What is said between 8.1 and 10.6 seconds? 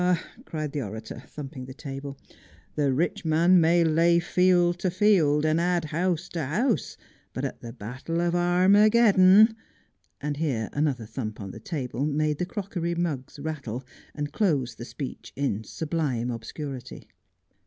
of Armageddon —'and